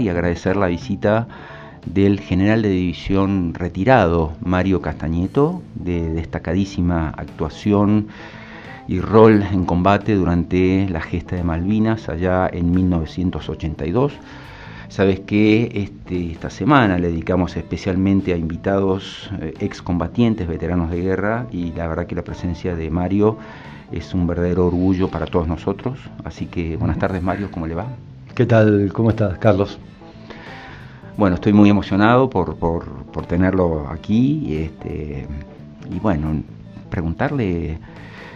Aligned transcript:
y 0.00 0.08
agradecer 0.08 0.56
la 0.56 0.66
visita 0.66 1.28
del 1.86 2.20
general 2.20 2.62
de 2.62 2.70
división 2.70 3.54
retirado, 3.54 4.32
Mario 4.40 4.82
Castañeto, 4.82 5.62
de 5.74 6.10
destacadísima 6.10 7.10
actuación 7.10 8.08
y 8.86 9.00
rol 9.00 9.44
en 9.52 9.64
combate 9.64 10.14
durante 10.14 10.88
la 10.90 11.00
gesta 11.00 11.36
de 11.36 11.44
Malvinas 11.44 12.08
allá 12.08 12.48
en 12.52 12.70
1982. 12.72 14.12
Sabes 14.88 15.20
que 15.20 15.70
este, 15.74 16.32
esta 16.32 16.50
semana 16.50 16.98
le 16.98 17.08
dedicamos 17.08 17.56
especialmente 17.56 18.32
a 18.32 18.36
invitados 18.36 19.30
eh, 19.40 19.54
excombatientes, 19.60 20.48
veteranos 20.48 20.90
de 20.90 21.00
guerra, 21.00 21.46
y 21.52 21.72
la 21.72 21.86
verdad 21.86 22.06
que 22.06 22.16
la 22.16 22.24
presencia 22.24 22.74
de 22.74 22.90
Mario 22.90 23.38
es 23.92 24.12
un 24.14 24.26
verdadero 24.26 24.66
orgullo 24.66 25.08
para 25.08 25.26
todos 25.26 25.46
nosotros. 25.46 26.00
Así 26.24 26.46
que 26.46 26.76
buenas 26.76 26.98
tardes 26.98 27.22
Mario, 27.22 27.50
¿cómo 27.52 27.68
le 27.68 27.76
va? 27.76 27.86
¿Qué 28.34 28.46
tal? 28.46 28.90
¿Cómo 28.92 29.10
estás, 29.10 29.38
Carlos? 29.38 29.78
Bueno, 31.20 31.34
estoy 31.34 31.52
muy 31.52 31.68
emocionado 31.68 32.30
por, 32.30 32.56
tenerlo 33.28 33.86
aquí 33.90 34.56
este, 34.56 35.26
y 35.94 35.98
bueno, 35.98 36.42
preguntarle 36.88 37.76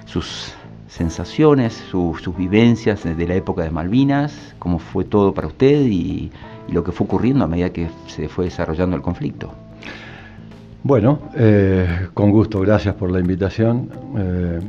sus 0.04 0.52
sensaciones, 0.86 1.82
sus 1.90 2.36
vivencias 2.36 3.02
de 3.02 3.26
la 3.26 3.36
época 3.36 3.62
de 3.62 3.70
Malvinas, 3.70 4.54
cómo 4.58 4.78
fue 4.78 5.06
todo 5.06 5.32
para 5.32 5.46
usted 5.46 5.80
y, 5.86 6.30
lo 6.68 6.84
que 6.84 6.92
fue 6.92 7.06
ocurriendo 7.06 7.44
a 7.44 7.48
medida 7.48 7.70
que 7.70 7.88
se 8.06 8.28
fue 8.28 8.44
desarrollando 8.44 8.96
el 8.96 9.00
conflicto. 9.00 9.50
Bueno, 10.82 11.20
eh, 11.36 12.08
con 12.12 12.30
gusto, 12.32 12.60
gracias 12.60 12.94
por 12.96 13.10
la 13.10 13.18
invitación. 13.18 13.88
Eh, 14.18 14.60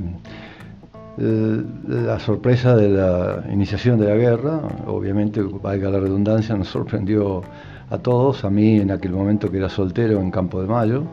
la 1.17 2.19
sorpresa 2.19 2.75
de 2.75 2.89
la 2.89 3.43
iniciación 3.51 3.99
de 3.99 4.07
la 4.07 4.15
guerra, 4.15 4.61
obviamente, 4.87 5.41
valga 5.41 5.89
la 5.89 5.99
redundancia, 5.99 6.55
nos 6.55 6.67
sorprendió 6.67 7.41
a 7.89 7.97
todos, 7.97 8.43
a 8.43 8.49
mí 8.49 8.79
en 8.79 8.91
aquel 8.91 9.11
momento 9.11 9.49
que 9.49 9.57
era 9.57 9.69
soltero 9.69 10.19
en 10.19 10.31
Campo 10.31 10.61
de 10.61 10.67
Mayo. 10.67 11.03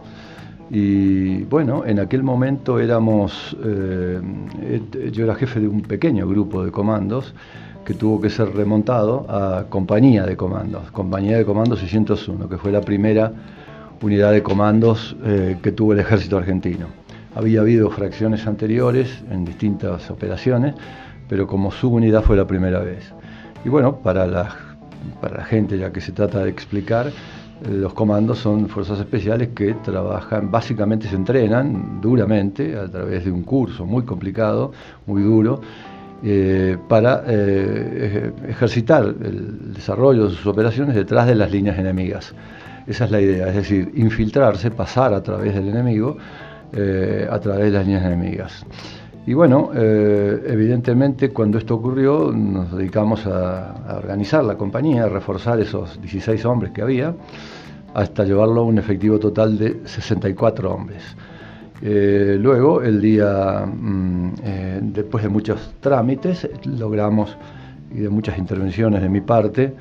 Y 0.71 1.43
bueno, 1.45 1.85
en 1.85 2.01
aquel 2.01 2.23
momento 2.23 2.81
éramos, 2.81 3.57
eh, 3.63 4.21
yo 5.13 5.25
era 5.25 5.35
jefe 5.35 5.61
de 5.61 5.69
un 5.69 5.83
pequeño 5.83 6.27
grupo 6.27 6.65
de 6.65 6.71
comandos 6.71 7.35
que 7.85 7.95
tuvo 7.95 8.21
que 8.21 8.31
ser 8.31 8.55
remontado 8.55 9.27
a 9.29 9.67
compañía 9.69 10.25
de 10.25 10.37
comandos, 10.37 10.91
compañía 10.93 11.37
de 11.37 11.45
comandos 11.45 11.81
601, 11.81 12.49
que 12.49 12.57
fue 12.57 12.73
la 12.73 12.81
primera 12.81 13.33
unidad 14.01 14.33
de 14.33 14.43
comandos 14.43 15.17
eh, 15.25 15.59
que 15.63 15.73
tuvo 15.73 15.93
el 15.93 15.99
ejército 15.99 16.39
argentino. 16.39 17.02
Había 17.35 17.61
habido 17.61 17.91
fracciones 17.91 18.47
anteriores 18.47 19.23
en 19.31 19.45
distintas 19.45 20.11
operaciones, 20.11 20.75
pero 21.29 21.47
como 21.47 21.71
subunidad 21.71 22.23
fue 22.23 22.37
la 22.37 22.47
primera 22.47 22.81
vez. 22.81 23.13
Y 23.65 23.69
bueno, 23.69 23.97
para 23.97 24.27
la, 24.27 24.55
para 25.21 25.39
la 25.39 25.45
gente, 25.45 25.79
ya 25.79 25.93
que 25.93 26.01
se 26.01 26.13
trata 26.13 26.45
de 26.45 26.51
explicar, 26.51 27.11
los 27.71 27.95
comandos 27.95 28.39
son 28.39 28.69
fuerzas 28.69 28.99
especiales 28.99 29.51
que 29.55 29.75
trabajan, 29.75 30.51
básicamente 30.51 31.07
se 31.09 31.15
entrenan 31.15 32.01
duramente 32.01 32.77
a 32.77 32.89
través 32.89 33.25
de 33.25 33.31
un 33.31 33.45
curso 33.45 33.87
muy 33.87 34.03
complicado, 34.03 34.73
muy 35.07 35.23
duro, 35.23 35.61
eh, 36.25 36.77
para 36.89 37.23
eh, 37.27 38.33
ejercitar 38.49 39.05
el 39.05 39.75
desarrollo 39.75 40.29
de 40.29 40.31
sus 40.31 40.47
operaciones 40.47 40.95
detrás 40.95 41.27
de 41.27 41.35
las 41.35 41.51
líneas 41.51 41.79
enemigas. 41.79 42.35
Esa 42.87 43.05
es 43.05 43.11
la 43.11 43.21
idea, 43.21 43.49
es 43.49 43.55
decir, 43.55 43.93
infiltrarse, 43.95 44.71
pasar 44.73 45.15
a 45.15 45.23
través 45.23 45.55
del 45.55 45.69
enemigo, 45.69 46.17
eh, 46.73 47.27
a 47.31 47.39
través 47.41 47.65
de 47.67 47.71
las 47.71 47.87
líneas 47.87 48.05
enemigas. 48.05 48.67
Y 49.25 49.35
bueno, 49.35 49.71
evidentemente 49.73 51.31
cuando 51.31 51.57
esto 51.57 51.77
ocurrió 51.77 52.33
nos 52.33 52.77
dedicamos 52.77 53.25
a, 53.27 53.97
organizar 53.97 54.43
la 54.43 54.57
compañía, 54.57 55.05
a 55.05 55.09
reforzar 55.09 55.61
esos 55.61 56.01
16 56.03 56.45
hombres 56.45 56.73
que 56.73 56.83
había 56.83 57.15
hasta 57.95 58.25
llevarlo 58.25 58.63
a 58.63 58.65
un 58.65 58.79
efectivo 58.79 59.21
total 59.21 59.57
de 59.59 59.83
64 59.85 60.75
hombres. 60.75 61.03
Eh, 61.85 62.37
luego, 62.39 62.81
el 62.81 63.01
día, 63.01 63.67
mm, 63.67 64.35
eh, 64.45 64.79
después 64.83 65.25
de 65.25 65.29
muchos 65.29 65.75
trámites, 65.81 66.49
logramos, 66.65 67.37
y 67.93 68.01
de 68.01 68.09
muchas 68.09 68.39
intervenciones 68.39 69.03
de 69.03 69.09
mi 69.09 69.21
parte, 69.21 69.75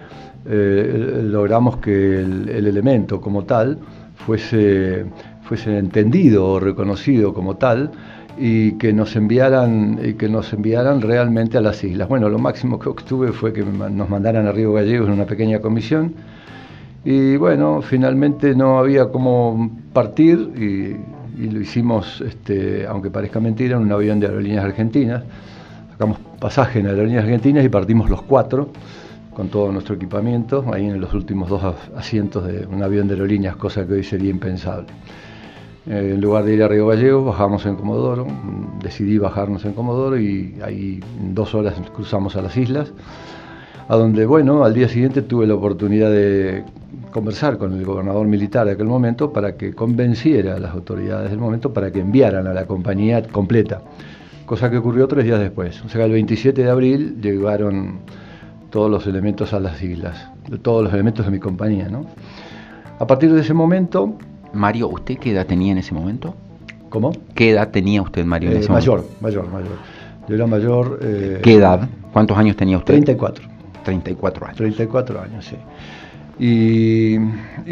eh, 0.48 1.22
logramos 1.24 1.78
que 1.78 2.22
el, 2.22 2.50
elemento 2.50 3.22
como 3.22 3.44
tal 3.44 3.78
fuese, 4.16 5.06
fuese 5.52 5.78
entendido 5.78 6.48
o 6.48 6.62
reconocido 6.62 7.34
como 7.34 7.58
tal 7.58 7.92
y 8.38 8.78
que 8.78 8.94
nos 8.94 9.18
enviaran 9.18 10.16
que 10.18 10.30
nos 10.30 10.54
enviaran 10.54 11.02
realmente 11.02 11.58
a 11.58 11.62
las 11.62 11.84
islas. 11.84 12.08
Bueno, 12.08 12.30
lo 12.30 12.40
máximo 12.40 12.80
que 12.80 12.88
obtuve 12.88 13.34
fue 13.34 13.52
que 13.52 13.62
nos 13.62 14.10
mandaran 14.10 14.48
a 14.48 14.54
Río 14.54 14.72
Gallegos 14.72 15.10
en 15.10 15.14
una 15.16 15.26
pequeña 15.26 15.60
comisión 15.60 16.14
y 17.04 17.36
bueno, 17.36 17.82
finalmente 17.82 18.56
no 18.56 18.80
había 18.80 19.10
cómo 19.10 19.70
partir 19.92 20.38
y, 20.56 21.50
lo 21.50 21.60
hicimos, 21.60 22.22
este, 22.22 22.88
aunque 22.88 23.10
parezca 23.10 23.42
mentira, 23.42 23.76
en 23.76 23.82
un 23.84 23.92
avión 23.92 24.22
de 24.22 24.28
aerolíneas 24.28 24.64
argentinas. 24.64 25.24
Sacamos 25.92 26.18
pasaje 26.40 26.80
en 26.80 26.88
aerolíneas 26.88 27.26
argentinas 27.26 27.66
y 27.66 27.70
partimos 27.70 28.10
los 28.10 28.22
cuatro 28.22 28.70
con 29.34 29.50
todo 29.50 29.70
nuestro 29.74 29.96
equipamiento, 29.96 30.64
ahí 30.72 30.86
en 30.86 31.02
los 31.02 31.14
últimos 31.14 31.50
dos 31.50 31.62
asientos 31.98 32.46
de 32.46 32.66
un 32.68 32.82
avión 32.84 33.08
de 33.10 33.16
aerolíneas, 33.16 33.58
cosa 33.58 33.86
que 33.86 33.94
hoy 33.94 34.04
sería 34.04 34.30
impensable. 34.30 34.88
Eh, 35.88 36.12
en 36.14 36.22
lugar 36.22 36.46
de 36.46 36.54
ir 36.54 36.64
a 36.64 36.68
Río 36.68 36.88
Gallegos, 36.88 37.26
bajamos 37.26 37.66
en 37.66 37.76
Comodoro, 37.76 38.28
decidí 38.84 39.18
bajarnos 39.18 39.66
en 39.66 39.74
Comodoro 39.74 40.20
y 40.20 40.56
ahí 40.64 41.00
en 41.20 41.34
dos 41.34 41.56
horas 41.56 41.74
cruzamos 41.94 42.36
a 42.36 42.42
las 42.44 42.56
islas, 42.56 42.94
a 43.88 43.96
donde, 43.96 44.26
bueno, 44.28 44.64
al 44.64 44.76
día 44.76 44.88
siguiente 44.88 45.24
tuve 45.24 45.48
la 45.48 45.56
oportunidad 45.56 46.12
de 46.12 46.64
conversar 47.12 47.58
con 47.58 47.74
el 47.74 47.84
gobernador 47.84 48.28
militar 48.28 48.68
de 48.68 48.74
aquel 48.74 48.86
momento 48.86 49.34
para 49.34 49.58
que 49.58 49.74
convenciera 49.74 50.56
a 50.56 50.60
las 50.60 50.72
autoridades 50.72 51.32
del 51.32 51.40
momento 51.40 51.74
para 51.74 51.92
que 51.92 52.00
enviaran 52.00 52.46
a 52.46 52.54
la 52.54 52.66
compañía 52.66 53.24
completa, 53.24 53.82
cosa 54.46 54.70
que 54.70 54.78
ocurrió 54.78 55.08
tres 55.08 55.26
días 55.26 55.40
después. 55.40 55.84
O 55.84 55.90
sea, 55.90 56.06
el 56.06 56.12
27 56.12 56.64
de 56.64 56.70
abril 56.70 57.20
llegaron 57.22 58.02
todos 58.70 58.90
los 58.90 59.08
elementos 59.08 59.52
a 59.52 59.60
las 59.60 59.82
islas, 59.82 60.30
todos 60.62 60.84
los 60.84 60.94
elementos 60.94 61.26
de 61.26 61.32
mi 61.32 61.40
compañía. 61.40 61.90
¿no? 61.90 62.06
A 63.00 63.08
partir 63.08 63.34
de 63.34 63.42
ese 63.42 63.56
momento... 63.56 64.16
Mario, 64.54 64.90
¿usted 64.90 65.18
qué 65.18 65.32
edad 65.32 65.46
tenía 65.46 65.72
en 65.72 65.78
ese 65.78 65.94
momento? 65.94 66.36
¿Cómo? 66.90 67.12
¿Qué 67.36 67.52
edad 67.52 67.70
tenía 67.70 68.02
usted, 68.02 68.26
Mario, 68.26 68.52
en 68.52 68.58
eh, 68.58 68.60
ese 68.60 68.72
mayor, 68.72 68.98
momento? 68.98 69.18
Mayor, 69.22 69.50
mayor, 69.50 69.78
Yo 70.28 70.36
era 70.36 70.48
mayor... 70.48 71.00
Eh, 71.02 71.40
¿Qué 71.42 71.56
edad? 71.56 71.88
¿Cuántos 72.12 72.38
años 72.38 72.56
tenía 72.56 72.78
usted? 72.78 72.94
34. 72.94 73.46
34 73.84 74.46
años. 74.46 74.58
34 74.58 75.22
años, 75.22 75.46
sí. 75.46 75.56
Y, 76.44 77.18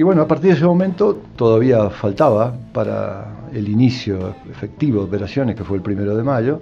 bueno, 0.04 0.22
a 0.22 0.28
partir 0.28 0.52
de 0.52 0.58
ese 0.58 0.66
momento 0.66 1.20
todavía 1.36 1.90
faltaba 1.90 2.54
para 2.72 3.48
el 3.52 3.68
inicio 3.68 4.36
efectivo 4.50 5.00
de 5.00 5.08
operaciones, 5.08 5.56
que 5.56 5.64
fue 5.64 5.78
el 5.78 5.82
primero 5.82 6.16
de 6.16 6.22
mayo, 6.22 6.62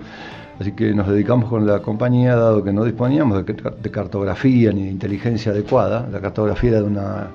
así 0.58 0.72
que 0.72 0.94
nos 0.94 1.10
dedicamos 1.10 1.50
con 1.50 1.68
la 1.68 1.80
compañía, 1.80 2.38
dado 2.38 2.64
que 2.64 2.72
no 2.72 2.86
disponíamos 2.86 3.46
de, 3.46 3.92
cartografía 3.92 4.72
ni 4.72 4.84
de 4.84 4.92
inteligencia 4.92 5.52
adecuada, 5.52 6.08
la 6.10 6.22
cartografía 6.22 6.70
era 6.70 6.80
de 6.80 6.88
una, 6.88 7.28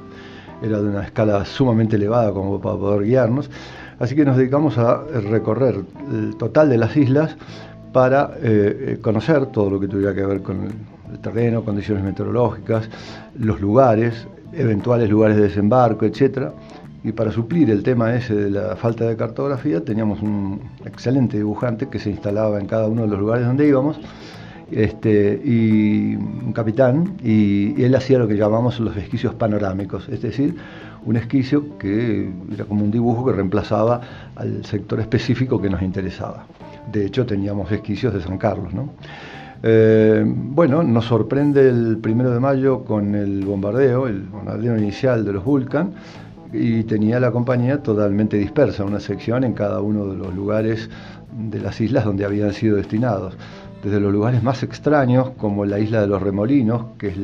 era 0.62 0.80
de 0.80 0.88
una 0.88 1.02
escala 1.02 1.44
sumamente 1.44 1.96
elevada 1.96 2.32
como 2.32 2.60
para 2.60 2.76
poder 2.76 3.04
guiarnos, 3.04 3.50
así 3.98 4.14
que 4.14 4.24
nos 4.24 4.36
dedicamos 4.36 4.78
a 4.78 5.02
recorrer 5.04 5.80
el 6.12 6.36
total 6.36 6.68
de 6.68 6.78
las 6.78 6.96
islas 6.96 7.36
para 7.92 8.32
eh, 8.42 8.98
conocer 9.02 9.46
todo 9.46 9.70
lo 9.70 9.80
que 9.80 9.88
tuviera 9.88 10.14
que 10.14 10.24
ver 10.24 10.42
con 10.42 10.68
el 11.12 11.18
terreno, 11.18 11.64
condiciones 11.64 12.02
meteorológicas, 12.02 12.88
los 13.38 13.60
lugares, 13.60 14.26
eventuales 14.52 15.10
lugares 15.10 15.36
de 15.36 15.44
desembarco, 15.44 16.06
etcétera. 16.06 16.52
Y 17.04 17.12
para 17.12 17.32
suplir 17.32 17.68
el 17.70 17.82
tema 17.82 18.14
ese 18.14 18.34
de 18.34 18.50
la 18.50 18.76
falta 18.76 19.04
de 19.06 19.16
cartografía, 19.16 19.84
teníamos 19.84 20.22
un 20.22 20.60
excelente 20.84 21.36
dibujante 21.36 21.88
que 21.88 21.98
se 21.98 22.10
instalaba 22.10 22.60
en 22.60 22.66
cada 22.66 22.86
uno 22.86 23.02
de 23.02 23.08
los 23.08 23.18
lugares 23.18 23.44
donde 23.44 23.66
íbamos, 23.66 23.98
este, 24.72 25.40
y 25.44 26.14
un 26.16 26.52
capitán, 26.52 27.14
y, 27.22 27.82
él 27.82 27.94
hacía 27.94 28.18
lo 28.18 28.26
que 28.26 28.36
llamamos 28.36 28.80
los 28.80 28.96
esquicios 28.96 29.34
panorámicos, 29.34 30.08
es 30.08 30.22
decir, 30.22 30.56
un 31.04 31.16
esquicio 31.16 31.78
que 31.78 32.30
era 32.52 32.64
como 32.64 32.84
un 32.84 32.90
dibujo 32.90 33.26
que 33.26 33.32
reemplazaba 33.32 34.00
al 34.36 34.64
sector 34.64 35.00
específico 35.00 35.60
que 35.60 35.68
nos 35.68 35.82
interesaba. 35.82 36.46
De 36.90 37.06
hecho, 37.06 37.26
teníamos 37.26 37.70
esquicios 37.70 38.14
de 38.14 38.20
San 38.20 38.38
Carlos, 38.38 38.72
¿no? 38.72 38.90
Eh, 39.64 40.24
bueno, 40.26 40.82
nos 40.82 41.04
sorprende 41.04 41.68
el 41.68 41.98
primero 41.98 42.30
de 42.32 42.40
mayo 42.40 42.84
con 42.84 43.14
el 43.14 43.44
bombardeo, 43.44 44.08
el 44.08 44.22
bombardeo 44.22 44.76
inicial 44.76 45.24
de 45.24 45.32
los 45.32 45.44
Vulcan, 45.44 45.92
y 46.52 46.82
tenía 46.84 47.18
la 47.18 47.30
compañía 47.30 47.82
totalmente 47.82 48.36
dispersa, 48.36 48.84
una 48.84 49.00
sección 49.00 49.44
en 49.44 49.54
cada 49.54 49.80
uno 49.80 50.06
de 50.06 50.16
los 50.16 50.34
lugares 50.34 50.90
de 51.32 51.60
las 51.60 51.80
islas 51.80 52.04
donde 52.04 52.24
habían 52.24 52.52
sido 52.52 52.76
destinados. 52.76 53.36
Desde 53.82 53.98
los 53.98 54.12
lugares 54.12 54.42
más 54.42 54.62
extraños, 54.62 55.30
como 55.30 55.64
la 55.64 55.78
isla 55.78 56.00
de 56.00 56.06
los 56.06 56.22
Remolinos, 56.22 56.84
que 56.98 57.08
es 57.08 57.16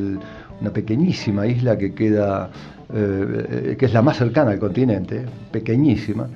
una 0.60 0.70
pequeñísima 0.70 1.46
isla 1.46 1.78
que 1.78 1.94
queda, 1.94 2.50
eh, 2.92 3.76
que 3.78 3.86
es 3.86 3.92
la 3.92 4.02
más 4.02 4.16
cercana 4.16 4.50
al 4.50 4.58
continente, 4.58 5.24
pequeñísima, 5.52 6.26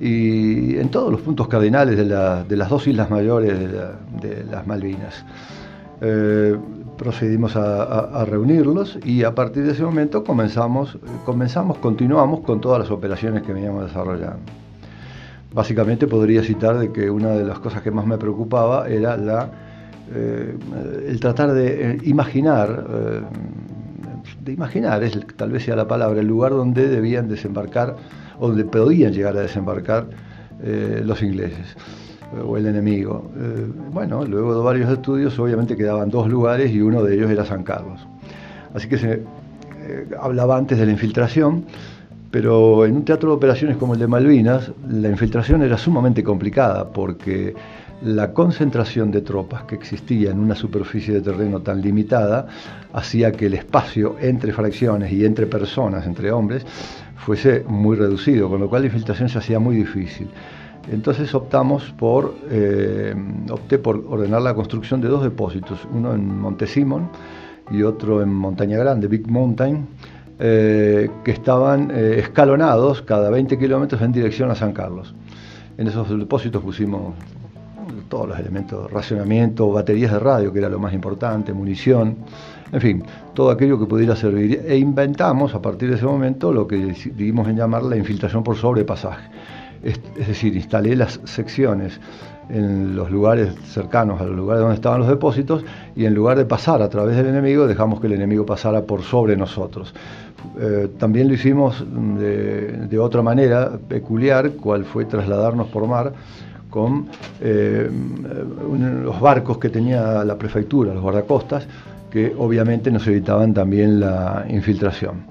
y 0.00 0.76
en 0.78 0.88
todos 0.90 1.10
los 1.12 1.20
puntos 1.20 1.48
cardinales 1.48 1.96
de, 1.96 2.04
las 2.56 2.68
dos 2.68 2.86
islas 2.86 3.10
mayores 3.10 3.58
de, 4.20 4.44
las 4.50 4.66
Malvinas. 4.66 5.24
Eh, 6.00 6.56
procedimos 6.96 7.56
a, 7.56 8.24
reunirlos 8.24 8.98
y 9.04 9.24
a 9.24 9.34
partir 9.34 9.64
de 9.64 9.72
ese 9.72 9.82
momento 9.82 10.24
comenzamos, 10.24 10.98
comenzamos, 11.24 11.78
continuamos 11.78 12.40
con 12.40 12.60
todas 12.60 12.80
las 12.80 12.90
operaciones 12.90 13.42
que 13.42 13.52
veníamos 13.52 13.86
desarrollando. 13.86 14.61
Básicamente 15.54 16.06
podría 16.06 16.42
citar 16.42 16.78
de 16.78 16.92
que 16.92 17.10
una 17.10 17.30
de 17.30 17.44
las 17.44 17.58
cosas 17.58 17.82
que 17.82 17.90
más 17.90 18.06
me 18.06 18.18
preocupaba 18.18 18.88
era 18.88 19.16
la, 19.16 19.50
eh, 20.14 20.56
el 21.06 21.20
tratar 21.20 21.52
de 21.52 22.00
imaginar, 22.04 22.86
de 24.40 24.52
imaginar, 24.52 25.02
es, 25.02 25.18
tal 25.36 25.50
vez 25.50 25.64
sea 25.64 25.76
la 25.76 25.86
palabra, 25.86 26.20
el 26.20 26.26
lugar 26.26 26.52
donde 26.52 26.88
debían 26.88 27.28
desembarcar, 27.28 27.96
donde 28.40 28.64
podían 28.64 29.12
llegar 29.12 29.36
a 29.36 29.42
desembarcar 29.42 30.06
los 31.04 31.22
ingleses 31.22 31.76
o 32.40 32.56
el 32.56 32.66
enemigo. 32.66 33.30
Eh, 33.36 33.66
bueno, 33.92 34.24
luego 34.24 34.54
de 34.54 34.62
varios 34.62 34.90
estudios 34.90 35.38
obviamente 35.38 35.76
quedaban 35.76 36.10
dos 36.10 36.28
lugares 36.28 36.70
y 36.70 36.80
uno 36.80 37.02
de 37.02 37.14
ellos 37.14 37.30
era 37.30 37.44
San 37.44 37.62
Carlos. 37.62 38.06
Así 38.74 38.88
que 38.88 38.98
se 38.98 39.12
eh, 39.12 40.08
hablaba 40.20 40.56
antes 40.56 40.78
de 40.78 40.86
la 40.86 40.92
infiltración, 40.92 41.64
pero 42.32 42.86
en 42.86 42.96
un 42.96 43.04
teatro 43.04 43.28
de 43.28 43.36
operaciones 43.36 43.76
como 43.76 43.92
el 43.92 44.00
de 44.00 44.06
Malvinas, 44.08 44.72
la 44.88 45.10
infiltración 45.10 45.62
era 45.62 45.76
sumamente 45.76 46.24
complicada 46.24 46.88
porque 46.88 47.54
la 48.02 48.32
concentración 48.32 49.10
de 49.10 49.20
tropas 49.20 49.64
que 49.64 49.74
existía 49.74 50.30
en 50.30 50.40
una 50.40 50.54
superficie 50.54 51.12
de 51.12 51.20
terreno 51.20 51.60
tan 51.60 51.82
limitada 51.82 52.48
hacía 52.94 53.32
que 53.32 53.46
el 53.46 53.54
espacio 53.54 54.16
entre 54.18 54.52
fracciones 54.54 55.12
y 55.12 55.26
entre 55.26 55.46
personas, 55.46 56.06
entre 56.06 56.32
hombres, 56.32 56.64
fuese 57.16 57.64
muy 57.68 57.96
reducido, 57.96 58.48
con 58.48 58.60
lo 58.60 58.68
cual 58.68 58.82
la 58.82 58.86
infiltración 58.86 59.28
se 59.28 59.36
hacía 59.36 59.58
muy 59.58 59.76
difícil. 59.76 60.28
Entonces 60.90 61.34
optamos 61.34 61.92
por, 61.98 62.34
eh, 62.50 63.14
opté 63.50 63.78
por 63.78 64.04
ordenar 64.08 64.40
la 64.40 64.54
construcción 64.54 65.02
de 65.02 65.08
dos 65.08 65.22
depósitos, 65.22 65.86
uno 65.92 66.14
en 66.14 66.40
Montesimón 66.40 67.10
y 67.70 67.82
otro 67.82 68.22
en 68.22 68.32
Montaña 68.32 68.78
Grande, 68.78 69.06
Big 69.06 69.30
Mountain, 69.30 69.86
eh, 70.44 71.08
que 71.22 71.30
estaban 71.30 71.92
eh, 71.92 72.16
escalonados 72.18 73.02
cada 73.02 73.30
20 73.30 73.56
kilómetros 73.58 74.02
en 74.02 74.10
dirección 74.10 74.50
a 74.50 74.56
San 74.56 74.72
Carlos. 74.72 75.14
En 75.78 75.86
esos 75.86 76.08
depósitos 76.10 76.60
pusimos 76.60 77.14
todos 78.08 78.28
los 78.28 78.38
elementos, 78.38 78.90
racionamiento, 78.90 79.70
baterías 79.70 80.10
de 80.10 80.18
radio, 80.18 80.52
que 80.52 80.58
era 80.58 80.68
lo 80.68 80.80
más 80.80 80.92
importante, 80.92 81.52
munición, 81.52 82.16
en 82.72 82.80
fin, 82.80 83.04
todo 83.34 83.52
aquello 83.52 83.78
que 83.78 83.86
pudiera 83.86 84.16
servir. 84.16 84.64
E 84.66 84.76
inventamos 84.76 85.54
a 85.54 85.62
partir 85.62 85.90
de 85.90 85.94
ese 85.94 86.06
momento 86.06 86.52
lo 86.52 86.66
que 86.66 86.76
decidimos 86.76 87.46
en 87.46 87.56
llamar 87.56 87.84
la 87.84 87.96
infiltración 87.96 88.42
por 88.42 88.56
sobrepasaje 88.56 89.30
es, 89.82 90.00
decir, 90.28 90.54
instalé 90.56 90.96
las 90.96 91.20
secciones 91.24 92.00
en 92.52 92.94
los 92.94 93.10
lugares 93.10 93.54
cercanos 93.64 94.20
a 94.20 94.24
los 94.24 94.36
lugares 94.36 94.60
donde 94.60 94.74
estaban 94.74 95.00
los 95.00 95.08
depósitos 95.08 95.64
y 95.96 96.04
en 96.04 96.14
lugar 96.14 96.36
de 96.36 96.44
pasar 96.44 96.82
a 96.82 96.88
través 96.88 97.16
del 97.16 97.26
enemigo 97.26 97.66
dejamos 97.66 97.98
que 98.00 98.08
el 98.08 98.12
enemigo 98.12 98.44
pasara 98.44 98.82
por 98.82 99.02
sobre 99.02 99.36
nosotros. 99.36 99.94
Eh, 100.60 100.90
también 100.98 101.28
lo 101.28 101.34
hicimos 101.34 101.84
de, 102.18 102.98
otra 102.98 103.22
manera 103.22 103.78
peculiar, 103.88 104.50
cual 104.52 104.84
fue 104.84 105.06
trasladarnos 105.06 105.68
por 105.68 105.86
mar 105.86 106.12
con 106.68 107.06
eh, 107.40 107.90
los 109.04 109.20
barcos 109.20 109.58
que 109.58 109.68
tenía 109.68 110.24
la 110.24 110.36
prefectura, 110.36 110.92
los 110.92 111.02
guardacostas, 111.02 111.66
que 112.10 112.34
obviamente 112.36 112.90
nos 112.90 113.06
evitaban 113.06 113.54
también 113.54 114.00
la 114.00 114.44
infiltración. 114.48 115.24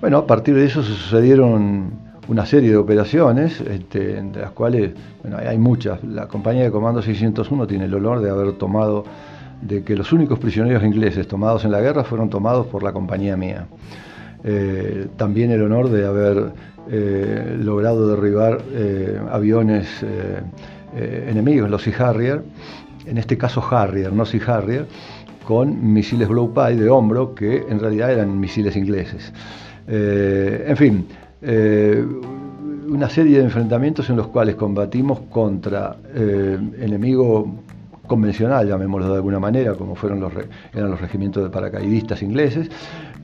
Bueno, 0.00 0.18
a 0.18 0.26
partir 0.26 0.54
de 0.54 0.66
eso 0.66 0.82
sucedieron 0.82 1.92
una 2.28 2.46
serie 2.46 2.70
de 2.70 2.76
operaciones, 2.76 3.60
este, 3.60 4.22
de 4.22 4.40
las 4.40 4.50
cuales, 4.52 4.92
bueno, 5.22 5.38
hay 5.38 5.58
muchas. 5.58 6.02
La 6.04 6.26
compañía 6.26 6.64
de 6.64 6.70
Comando 6.70 7.02
601 7.02 7.66
tiene 7.66 7.84
el 7.84 7.94
honor 7.94 8.20
de 8.20 8.30
haber 8.30 8.52
tomado, 8.52 9.04
de 9.60 9.82
que 9.82 9.96
los 9.96 10.12
únicos 10.12 10.38
prisioneros 10.38 10.82
ingleses 10.82 11.26
tomados 11.28 11.64
en 11.64 11.72
la 11.72 11.80
guerra 11.80 12.04
fueron 12.04 12.30
tomados 12.30 12.66
por 12.66 12.82
la 12.82 12.92
compañía 12.92 13.36
mía. 13.36 13.66
Eh, 14.42 15.08
también 15.16 15.50
el 15.50 15.62
honor 15.62 15.88
de 15.88 16.04
haber 16.06 16.52
eh, 16.90 17.56
logrado 17.58 18.08
derribar 18.08 18.60
eh, 18.72 19.18
aviones 19.30 20.04
enemigos, 20.94 21.68
los 21.68 21.82
Sea 21.82 22.10
Harrier, 22.10 22.42
en 23.04 23.18
este 23.18 23.36
caso 23.36 23.64
Harrier, 23.68 24.12
no 24.12 24.24
Sea 24.24 24.40
Harrier, 24.46 24.86
con 25.44 25.92
misiles 25.92 26.28
Blowpie 26.28 26.76
de 26.76 26.88
hombro 26.88 27.34
que 27.34 27.64
en 27.68 27.80
realidad 27.80 28.12
eran 28.12 28.38
misiles 28.38 28.76
ingleses. 28.76 29.32
en 29.88 30.76
fin, 30.76 31.06
eh, 31.44 32.04
una 32.88 33.08
serie 33.08 33.38
de 33.38 33.44
enfrentamientos 33.44 34.08
en 34.10 34.16
los 34.16 34.28
cuales 34.28 34.54
combatimos 34.54 35.20
contra 35.30 35.96
eh, 36.14 36.58
enemigo 36.80 37.62
convencional, 38.06 38.68
llamémoslo 38.68 39.08
de 39.08 39.14
alguna 39.14 39.40
manera, 39.40 39.74
como 39.74 39.94
fueron 39.94 40.20
los, 40.20 40.32
eran 40.72 40.90
los 40.90 41.00
regimientos 41.00 41.42
de 41.42 41.50
paracaidistas 41.50 42.22
ingleses, 42.22 42.70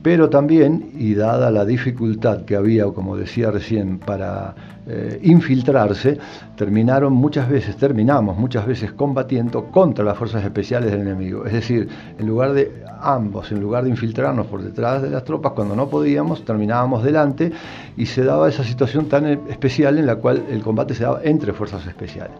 pero 0.01 0.29
también, 0.29 0.91
y 0.97 1.13
dada 1.13 1.51
la 1.51 1.63
dificultad 1.63 2.43
que 2.45 2.55
había, 2.55 2.85
como 2.85 3.15
decía 3.15 3.51
recién, 3.51 3.99
para 3.99 4.55
eh, 4.87 5.19
infiltrarse, 5.21 6.17
terminaron 6.55 7.13
muchas 7.13 7.47
veces, 7.47 7.75
terminamos 7.77 8.35
muchas 8.35 8.65
veces 8.65 8.93
combatiendo 8.93 9.65
contra 9.65 10.03
las 10.03 10.17
fuerzas 10.17 10.43
especiales 10.43 10.91
del 10.91 11.01
enemigo. 11.01 11.45
Es 11.45 11.53
decir, 11.53 11.87
en 12.17 12.25
lugar 12.25 12.53
de 12.53 12.83
ambos, 12.99 13.51
en 13.51 13.59
lugar 13.59 13.83
de 13.83 13.91
infiltrarnos 13.91 14.47
por 14.47 14.63
detrás 14.63 15.03
de 15.03 15.11
las 15.11 15.23
tropas, 15.23 15.51
cuando 15.51 15.75
no 15.75 15.87
podíamos, 15.87 16.43
terminábamos 16.43 17.03
delante 17.03 17.51
y 17.95 18.07
se 18.07 18.23
daba 18.23 18.49
esa 18.49 18.63
situación 18.63 19.05
tan 19.05 19.27
especial 19.27 19.99
en 19.99 20.07
la 20.07 20.15
cual 20.15 20.43
el 20.49 20.63
combate 20.63 20.95
se 20.95 21.03
daba 21.03 21.21
entre 21.23 21.53
fuerzas 21.53 21.85
especiales. 21.85 22.37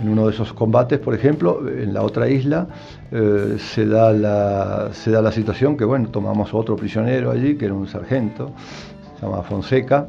En 0.00 0.08
uno 0.08 0.26
de 0.26 0.32
esos 0.32 0.52
combates, 0.52 0.98
por 1.00 1.14
ejemplo, 1.14 1.68
en 1.68 1.92
la 1.92 2.02
otra 2.02 2.28
isla, 2.28 2.68
eh, 3.10 3.56
se, 3.58 3.86
da 3.86 4.12
la, 4.12 4.90
se 4.92 5.10
da 5.10 5.20
la 5.20 5.32
situación 5.32 5.76
que, 5.76 5.84
bueno, 5.84 6.08
tomamos 6.08 6.54
otro 6.54 6.76
prisionero 6.76 7.32
allí, 7.32 7.56
que 7.56 7.64
era 7.64 7.74
un 7.74 7.88
sargento, 7.88 8.52
se 9.18 9.26
llama 9.26 9.42
Fonseca, 9.42 10.06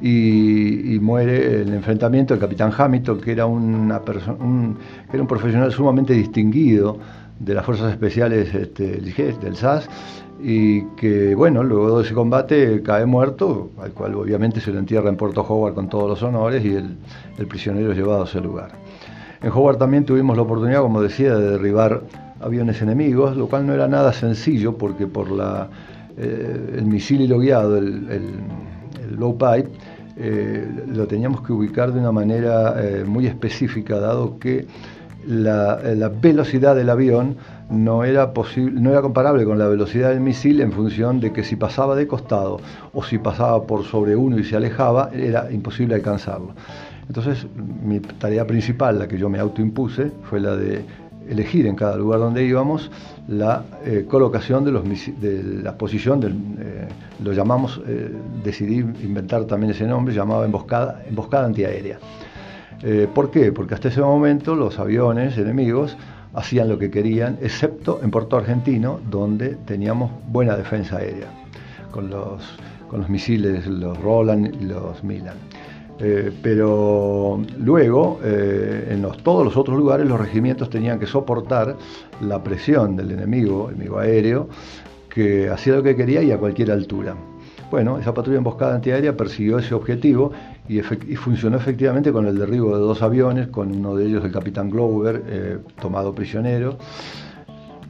y, 0.00 0.98
muere 1.00 1.62
el 1.62 1.72
enfrentamiento 1.72 2.34
del 2.34 2.40
capitán 2.40 2.72
Hamilton, 2.76 3.20
que 3.20 3.32
era, 3.32 3.46
una 3.46 4.00
un, 4.40 4.76
era 5.12 5.22
un 5.22 5.28
profesional 5.28 5.70
sumamente 5.72 6.12
distinguido 6.12 6.98
de 7.38 7.54
las 7.54 7.64
Fuerzas 7.64 7.92
Especiales 7.92 8.52
este, 8.54 9.00
del 9.00 9.56
SAS, 9.56 9.88
y 10.42 10.82
que, 10.96 11.34
bueno, 11.36 11.62
luego 11.62 11.98
de 11.98 12.04
ese 12.04 12.14
combate 12.14 12.82
cae 12.82 13.06
muerto, 13.06 13.70
al 13.80 13.92
cual 13.92 14.14
obviamente 14.16 14.60
se 14.60 14.72
le 14.72 14.78
entierra 14.78 15.08
en 15.08 15.16
Puerto 15.16 15.42
Howard 15.42 15.74
con 15.74 15.88
todos 15.88 16.08
los 16.08 16.22
honores, 16.22 16.64
y 16.64 16.74
el, 16.74 16.96
el 17.38 17.46
prisionero 17.46 17.92
es 17.92 17.98
llevado 17.98 18.22
a 18.22 18.24
ese 18.24 18.40
lugar. 18.40 18.81
En 19.42 19.50
Howard 19.50 19.78
también 19.78 20.04
tuvimos 20.04 20.36
la 20.36 20.42
oportunidad, 20.42 20.82
como 20.82 21.02
decía, 21.02 21.34
de 21.34 21.50
derribar 21.52 22.02
aviones 22.40 22.80
enemigos, 22.80 23.36
lo 23.36 23.48
cual 23.48 23.66
no 23.66 23.74
era 23.74 23.88
nada 23.88 24.12
sencillo 24.12 24.76
porque 24.76 25.06
por 25.06 25.30
la, 25.30 25.68
eh, 26.16 26.76
el 26.78 26.84
misil 26.84 27.22
hilo 27.22 27.38
guiado, 27.38 27.76
el, 27.78 28.30
low 29.18 29.36
pipe, 29.36 29.68
eh, 30.16 30.66
lo 30.86 31.06
teníamos 31.06 31.42
que 31.42 31.52
ubicar 31.52 31.92
de 31.92 32.00
una 32.00 32.12
manera 32.12 32.74
eh, 32.78 33.04
muy 33.04 33.26
específica, 33.26 33.98
dado 33.98 34.38
que 34.38 34.66
la, 35.26 35.78
velocidad 36.20 36.74
del 36.74 36.90
avión 36.90 37.36
no 37.70 38.04
era, 38.04 38.32
no 38.56 38.90
era 38.90 39.02
comparable 39.02 39.44
con 39.44 39.58
la 39.58 39.68
velocidad 39.68 40.10
del 40.10 40.20
misil 40.20 40.60
en 40.60 40.72
función 40.72 41.20
de 41.20 41.32
que 41.32 41.44
si 41.44 41.56
pasaba 41.56 41.94
de 41.96 42.06
costado 42.06 42.60
o 42.92 43.02
si 43.02 43.18
pasaba 43.18 43.66
por 43.66 43.84
sobre 43.84 44.16
uno 44.16 44.38
y 44.38 44.44
se 44.44 44.56
alejaba, 44.56 45.10
era 45.12 45.50
imposible 45.50 45.94
alcanzarlo. 45.94 46.54
Entonces, 47.08 47.46
mi 47.84 48.00
tarea 48.00 48.46
principal, 48.46 48.98
la 48.98 49.08
que 49.08 49.18
yo 49.18 49.28
me 49.28 49.38
autoimpuse, 49.38 50.12
fue 50.22 50.40
la 50.40 50.56
de 50.56 50.84
elegir 51.28 51.66
en 51.66 51.76
cada 51.76 51.96
lugar 51.96 52.20
donde 52.20 52.44
íbamos 52.44 52.90
la 53.28 53.64
eh, 53.84 54.06
colocación 54.08 54.64
de, 54.64 54.72
los, 54.72 54.84
de 54.84 55.42
la 55.62 55.76
posición, 55.76 56.20
del, 56.20 56.32
eh, 56.58 56.88
lo 57.22 57.32
llamamos, 57.32 57.80
eh, 57.86 58.10
decidí 58.42 58.78
inventar 58.78 59.44
también 59.44 59.70
ese 59.72 59.86
nombre, 59.86 60.14
llamaba 60.14 60.44
emboscada, 60.44 61.02
antiaérea. 61.44 61.98
¿Por 63.14 63.30
qué? 63.30 63.52
Porque 63.52 63.74
hasta 63.74 63.86
ese 63.86 64.00
momento 64.00 64.56
los 64.56 64.80
aviones 64.80 65.38
enemigos 65.38 65.96
hacían 66.34 66.68
lo 66.68 66.80
que 66.80 66.90
querían, 66.90 67.38
excepto 67.40 68.00
en 68.02 68.10
Puerto 68.10 68.36
Argentino, 68.36 68.98
donde 69.08 69.50
teníamos 69.54 70.10
buena 70.26 70.56
defensa 70.56 70.96
aérea, 70.96 71.28
con 71.92 72.10
los, 72.10 72.42
con 72.88 73.02
los 73.02 73.08
misiles, 73.08 73.68
los 73.68 73.96
Roland 73.98 74.52
y 74.60 74.64
los 74.64 75.04
Milan. 75.04 75.36
Eh, 75.98 76.32
pero 76.42 77.40
luego, 77.58 78.18
eh, 78.24 78.88
en 78.90 79.02
todos 79.22 79.44
los 79.44 79.56
otros 79.56 79.76
lugares, 79.76 80.06
los 80.06 80.18
regimientos 80.18 80.68
tenían 80.70 80.98
que 80.98 81.06
soportar 81.06 81.76
la 82.20 82.42
presión 82.42 82.96
del 82.96 83.12
enemigo, 83.12 83.70
enemigo 83.70 83.98
aéreo, 83.98 84.48
que 85.08 85.48
hacía 85.48 85.74
lo 85.74 85.82
que 85.82 85.94
quería 85.94 86.22
y 86.22 86.32
a 86.32 86.38
cualquier 86.38 86.72
altura. 86.72 87.14
Bueno, 87.70 87.98
esa 87.98 88.12
patrulla 88.12 88.38
emboscada 88.38 88.74
antiaérea 88.74 89.16
persiguió 89.16 89.58
ese 89.58 89.74
objetivo 89.74 90.32
y, 90.68 90.80
funcionó 90.80 91.56
efectivamente 91.56 92.12
con 92.12 92.26
el 92.26 92.38
derribo 92.38 92.76
de 92.76 92.82
dos 92.82 93.00
aviones, 93.02 93.48
con 93.48 93.74
uno 93.74 93.96
de 93.96 94.06
ellos 94.06 94.24
el 94.24 94.32
capitán 94.32 94.70
Glover, 94.70 95.22
eh, 95.26 95.58
tomado 95.80 96.14
prisionero. 96.14 96.76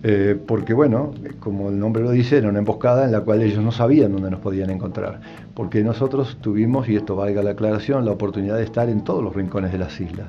Eh, 0.05 0.37
porque 0.47 0.75
bueno, 0.75 1.13
como 1.39 1.69
el 1.69 1.79
nombre 1.79 2.03
lo 2.03 2.11
dice, 2.11 2.39
era 2.39 2.49
una 2.49 2.59
emboscada 2.59 3.05
en 3.05 3.13
la 3.13 3.21
cual 3.21 3.41
ellos 3.41 3.63
no 3.63 3.71
sabían 3.71 4.13
dónde 4.13 4.31
nos 4.31 4.41
podían 4.41 4.71
encontrar, 4.71 5.21
porque 5.55 5.85
nosotros 5.85 6.39
tuvimos, 6.41 6.89
y 6.89 6.97
esto 6.97 7.15
valga 7.15 7.43
la 7.43 7.51
aclaración, 7.51 8.05
la 8.05 8.11
oportunidad 8.11 8.57
de 8.57 8.65
estar 8.65 8.89
en 8.89 9.05
todos 9.05 9.23
los 9.23 9.35
rincones 9.35 9.71
de 9.71 9.79
las 9.79 10.01
islas, 10.01 10.27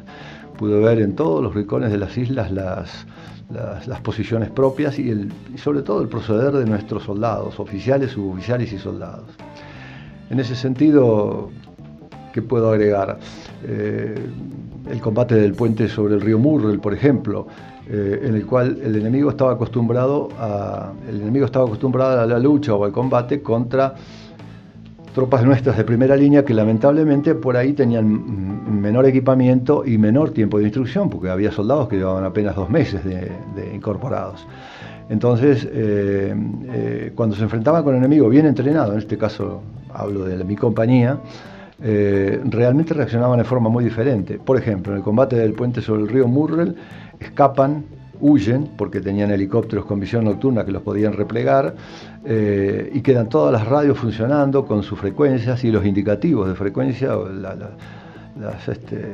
pude 0.60 0.80
ver 0.80 1.00
en 1.00 1.16
todos 1.16 1.42
los 1.42 1.56
rincones 1.56 1.92
de 1.92 1.98
las 1.98 2.16
islas 2.16 2.52
las, 2.52 3.08
las, 3.50 4.02
posiciones 4.02 4.52
propias 4.52 5.00
y, 5.00 5.30
sobre 5.58 5.82
todo 5.82 6.02
el 6.02 6.08
proceder 6.08 6.52
de 6.52 6.66
nuestros 6.66 7.04
soldados, 7.04 7.60
oficiales, 7.60 8.12
suboficiales 8.12 8.72
y 8.74 8.78
soldados. 8.78 9.26
En 10.30 10.40
ese 10.40 10.56
sentido, 10.56 11.50
¿qué 12.32 12.44
puedo 12.44 12.70
agregar? 12.72 13.18
Eh, 13.64 14.16
el 14.90 15.00
combate 15.00 15.36
del 15.36 15.54
puente 15.54 15.88
sobre 15.88 16.16
el 16.16 16.22
río 16.22 16.38
Murrell, 16.38 16.80
por 16.80 16.94
ejemplo, 16.94 17.48
eh, 17.90 18.22
en 18.24 18.36
el 18.36 18.46
cual 18.46 18.80
el 18.82 18.96
enemigo 18.96 19.30
estaba 19.30 19.54
acostumbrado 19.54 20.30
a 20.40 20.94
el 21.10 21.22
enemigo 21.22 21.46
estaba 21.46 21.66
acostumbrado 21.66 22.22
a 22.22 22.26
la 22.26 22.40
lucha 22.40 22.74
o 22.74 22.86
al 22.86 22.94
combate 22.94 23.42
contra 23.42 23.94
tropas 25.14 25.44
nuestras 25.44 25.76
de 25.76 25.84
primera 25.84 26.16
línea 26.16 26.46
que 26.46 26.54
lamentablemente 26.54 27.36
por 27.36 27.58
ahí 27.58 27.74
tenían 27.74 28.82
menor 28.82 29.06
equipamiento 29.06 29.84
y 29.86 29.98
menor 29.98 30.32
tiempo 30.32 30.60
de 30.60 30.64
instrucción, 30.64 31.10
porque 31.10 31.30
había 31.30 31.52
soldados 31.52 31.90
que 31.90 31.98
llevaban 31.98 32.24
apenas 32.24 32.56
dos 32.56 32.70
meses 32.70 33.04
de, 33.04 33.30
incorporados. 33.76 34.48
Entonces, 35.10 35.68
eh, 35.70 36.34
eh, 36.72 37.12
cuando 37.14 37.36
se 37.36 37.44
enfrentaban 37.44 37.84
con 37.84 37.94
el 37.96 38.00
enemigo 38.00 38.30
bien 38.30 38.46
entrenado, 38.46 38.94
en 38.94 39.00
este 39.00 39.18
caso 39.18 39.62
hablo 39.94 40.24
de 40.24 40.42
mi 40.46 40.56
compañía, 40.56 41.20
realmente 41.80 42.94
reaccionaban 42.94 43.40
de 43.40 43.44
forma 43.44 43.70
muy 43.70 43.84
diferente. 43.84 44.40
Por 44.40 44.58
ejemplo, 44.58 44.94
en 44.94 45.00
el 45.00 45.04
combate 45.04 45.36
del 45.36 45.52
puente 45.52 45.82
sobre 45.82 46.04
el 46.04 46.08
río 46.08 46.30
Murrell, 46.30 46.76
escapan 47.24 47.84
huyen 48.24 48.70
porque 48.78 49.02
tenían 49.02 49.32
helicópteros 49.32 49.86
con 49.86 50.00
visión 50.00 50.24
nocturna 50.24 50.64
que 50.64 50.72
los 50.72 50.82
podían 50.82 51.14
replegar 51.14 51.76
eh, 52.24 52.90
y 52.94 53.02
quedan 53.02 53.28
todas 53.28 53.52
las 53.52 53.68
radios 53.68 53.98
funcionando 53.98 54.66
con 54.66 54.82
sus 54.82 54.98
frecuencias 54.98 55.64
y 55.66 55.72
los 55.72 55.86
indicativos 55.86 56.48
de 56.48 56.56
frecuencia, 56.56 57.18
este, 58.68 59.08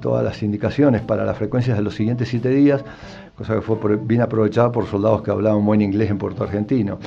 todas 0.00 0.24
las 0.24 0.42
indicaciones 0.42 1.02
para 1.02 1.26
las 1.26 1.36
frecuencias 1.36 1.76
de 1.76 1.82
los 1.82 1.94
siguientes 1.94 2.28
siete 2.28 2.48
días, 2.48 2.82
cosa 3.36 3.54
que 3.56 3.60
fue 3.60 3.76
bien 3.96 4.22
aprovechada 4.22 4.72
por 4.72 4.86
soldados 4.86 5.22
que 5.22 5.30
hablaban 5.30 5.66
buen 5.66 5.82
inglés 5.82 6.10
en 6.10 6.16
Puerto 6.16 6.42
Argentino. 6.44 6.98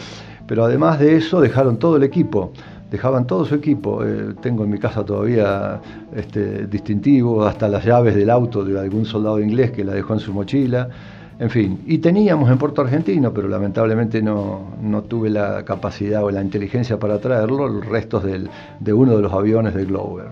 Pero 0.46 0.66
además 0.66 1.00
de 1.00 1.16
eso 1.16 1.42
dejaron 1.42 1.78
todo 1.78 1.98
el 1.98 2.04
equipo 2.04 2.52
dejaban 2.94 3.26
todo 3.26 3.44
su 3.44 3.56
equipo. 3.56 4.06
Eh, 4.06 4.36
tengo 4.40 4.64
en 4.64 4.70
mi 4.70 4.78
casa 4.78 5.04
todavía 5.04 5.82
este, 6.16 6.68
distintivo, 6.68 7.44
hasta 7.44 7.68
las 7.68 7.84
llaves 7.84 8.14
del 8.14 8.30
auto 8.30 8.64
de 8.64 8.80
algún 8.80 9.04
soldado 9.04 9.40
inglés 9.40 9.72
que 9.72 9.84
la 9.84 9.94
dejó 9.94 10.14
en 10.14 10.20
su 10.20 10.32
mochila. 10.32 10.88
En 11.40 11.50
fin, 11.50 11.82
y 11.88 11.98
teníamos 11.98 12.52
en 12.52 12.60
Puerto 12.60 12.82
Argentino, 12.82 13.34
pero 13.34 13.48
lamentablemente 13.48 14.22
no, 14.22 14.76
no 14.80 15.02
tuve 15.02 15.32
la 15.32 15.66
capacidad 15.66 16.24
o 16.24 16.30
la 16.30 16.44
inteligencia 16.44 17.00
para 17.00 17.18
traerlo, 17.18 17.68
los 17.68 17.84
restos 17.84 18.24
de 18.24 18.94
uno 18.94 19.16
de 19.16 19.22
los 19.24 19.34
aviones 19.34 19.74
de 19.74 19.86
Glover. 19.86 20.28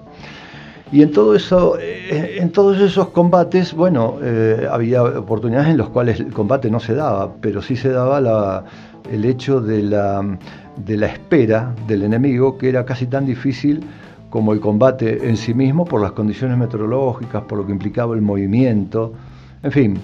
Y 0.91 1.01
en 1.01 1.12
todo 1.12 1.34
eso, 1.36 1.80
eh, 1.80 2.38
en 2.39 2.51
todos 2.51 2.80
esos 2.80 3.08
combates, 3.10 3.74
bueno, 3.74 4.18
eh, 4.22 4.68
había 4.70 5.01
oportunidades 5.03 5.70
en 5.70 5.77
las 5.77 5.89
cuales 5.89 6.20
el 6.20 6.32
combate 6.32 6.70
no 6.70 6.80
se 6.80 6.94
daba, 6.94 7.34
pero 7.41 7.63
sí 7.63 7.75
se 7.75 7.89
daba 7.89 8.65
el 9.10 9.25
hecho 9.25 9.62
de 9.62 9.82
la 9.82 10.38
de 10.85 10.97
la 10.97 11.07
espera 11.07 11.73
del 11.88 12.03
enemigo, 12.03 12.57
que 12.57 12.69
era 12.69 12.85
casi 12.85 13.07
tan 13.07 13.25
difícil 13.25 13.83
como 14.29 14.53
el 14.53 14.59
combate 14.59 15.27
en 15.27 15.38
sí 15.38 15.53
mismo 15.53 15.85
por 15.85 16.01
las 16.01 16.13
condiciones 16.13 16.57
meteorológicas, 16.57 17.43
por 17.43 17.57
lo 17.57 17.65
que 17.65 17.73
implicaba 17.73 18.15
el 18.15 18.21
movimiento, 18.21 19.13
en 19.61 19.71
fin, 19.71 20.00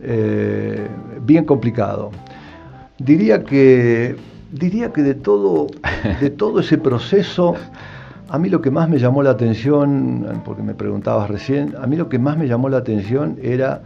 eh, 0.00 0.86
bien 1.22 1.44
complicado. 1.44 2.10
Diría 2.98 3.44
que, 3.44 4.16
diría 4.50 4.92
que 4.92 5.02
de, 5.02 5.14
todo, 5.14 5.66
de 6.20 6.30
todo 6.30 6.60
ese 6.60 6.78
proceso, 6.78 7.54
a 8.28 8.38
mí 8.38 8.48
lo 8.48 8.62
que 8.62 8.70
más 8.70 8.88
me 8.88 8.98
llamó 8.98 9.22
la 9.22 9.30
atención, 9.30 10.40
porque 10.44 10.62
me 10.62 10.74
preguntabas 10.74 11.28
recién, 11.28 11.74
a 11.80 11.86
mí 11.86 11.96
lo 11.96 12.08
que 12.08 12.18
más 12.18 12.38
me 12.38 12.48
llamó 12.48 12.68
la 12.68 12.78
atención 12.78 13.36
era 13.42 13.82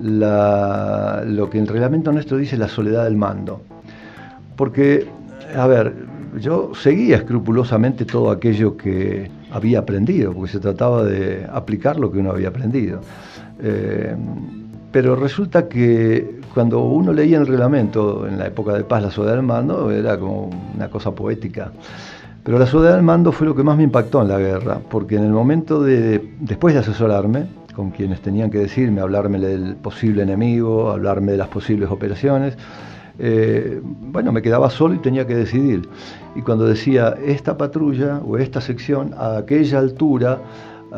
lo 0.00 1.50
que 1.50 1.58
el 1.58 1.66
reglamento 1.66 2.12
nuestro 2.12 2.36
dice 2.38 2.56
la 2.56 2.68
soledad 2.68 3.04
del 3.04 3.16
mando. 3.16 3.60
Porque 4.56 5.06
a 5.54 5.66
ver, 5.66 5.94
yo 6.38 6.72
seguía 6.74 7.16
escrupulosamente 7.16 8.04
todo 8.04 8.30
aquello 8.30 8.76
que 8.76 9.30
había 9.50 9.80
aprendido, 9.80 10.32
porque 10.32 10.52
se 10.52 10.60
trataba 10.60 11.04
de 11.04 11.46
aplicar 11.52 11.98
lo 11.98 12.10
que 12.10 12.18
uno 12.18 12.30
había 12.30 12.48
aprendido. 12.48 13.00
Eh, 13.60 14.16
pero 14.90 15.16
resulta 15.16 15.68
que 15.68 16.40
cuando 16.52 16.80
uno 16.80 17.12
leía 17.12 17.38
el 17.38 17.46
reglamento 17.46 18.26
en 18.26 18.38
la 18.38 18.46
época 18.46 18.74
de 18.74 18.84
paz 18.84 19.02
la 19.02 19.10
soledad 19.10 19.36
del 19.36 19.42
mando, 19.42 19.90
era 19.90 20.18
como 20.18 20.50
una 20.74 20.88
cosa 20.88 21.12
poética. 21.12 21.72
Pero 22.44 22.58
la 22.58 22.66
soledad 22.66 22.96
del 22.96 23.02
mando 23.02 23.32
fue 23.32 23.46
lo 23.46 23.54
que 23.54 23.62
más 23.62 23.76
me 23.76 23.84
impactó 23.84 24.20
en 24.20 24.28
la 24.28 24.38
guerra, 24.38 24.80
porque 24.90 25.16
en 25.16 25.24
el 25.24 25.30
momento 25.30 25.82
de, 25.82 26.34
después 26.40 26.74
de 26.74 26.80
asesorarme, 26.80 27.46
con 27.74 27.90
quienes 27.90 28.20
tenían 28.20 28.50
que 28.50 28.58
decirme, 28.58 29.00
hablarme 29.00 29.38
del 29.38 29.76
posible 29.76 30.22
enemigo, 30.22 30.90
hablarme 30.90 31.32
de 31.32 31.38
las 31.38 31.48
posibles 31.48 31.90
operaciones, 31.90 32.58
eh, 33.18 33.80
bueno, 33.82 34.32
me 34.32 34.42
quedaba 34.42 34.70
solo 34.70 34.94
y 34.94 34.98
tenía 34.98 35.26
que 35.26 35.34
decidir. 35.34 35.88
Y 36.34 36.42
cuando 36.42 36.64
decía 36.64 37.14
esta 37.24 37.56
patrulla 37.56 38.20
o 38.24 38.38
esta 38.38 38.60
sección 38.60 39.14
a 39.16 39.38
aquella 39.38 39.78
altura 39.78 40.38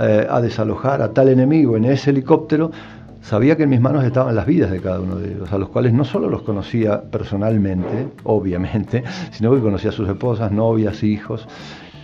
eh, 0.01 0.27
a 0.29 0.41
desalojar 0.41 1.03
a 1.03 1.13
tal 1.13 1.29
enemigo 1.29 1.77
en 1.77 1.85
ese 1.85 2.11
helicóptero, 2.11 2.71
sabía 3.23 3.57
que 3.57 3.65
en 3.65 3.71
mis 3.71 3.81
manos 3.81 4.05
estaban 4.05 4.35
las 4.35 4.47
vidas 4.47 4.71
de 4.71 4.81
cada 4.81 5.01
uno 5.01 5.17
de 5.17 5.33
ellos, 5.33 5.53
a 5.53 5.59
los 5.59 5.69
cuales 5.71 5.93
no 5.93 6.05
solo 6.05 6.29
los 6.29 6.43
conocía 6.43 7.03
personalmente, 7.03 8.09
obviamente, 8.25 9.03
sino 9.31 9.55
que 9.55 9.61
conocía 9.61 9.91
a 9.91 9.93
sus 9.93 10.09
esposas, 10.09 10.53
novias, 10.53 11.03
hijos. 11.03 11.47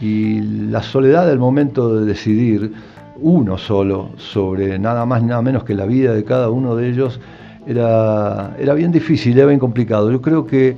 Y 0.00 0.40
la 0.40 0.82
soledad 0.82 1.26
del 1.26 1.38
momento 1.38 1.94
de 1.94 2.06
decidir 2.06 2.72
uno 3.16 3.58
solo 3.58 4.10
sobre 4.16 4.78
nada 4.78 5.04
más, 5.04 5.22
nada 5.22 5.42
menos 5.42 5.64
que 5.64 5.74
la 5.74 5.84
vida 5.84 6.14
de 6.14 6.24
cada 6.24 6.48
uno 6.48 6.74
de 6.74 6.88
ellos, 6.88 7.20
era, 7.66 8.56
era 8.58 8.74
bien 8.74 8.92
difícil, 8.92 9.36
era 9.36 9.46
bien 9.46 9.58
complicado. 9.58 10.10
Yo 10.10 10.20
creo 10.20 10.46
que 10.46 10.68
eh, 10.68 10.76